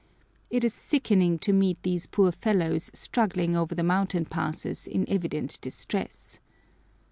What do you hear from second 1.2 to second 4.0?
to meet these poor fellows struggling over the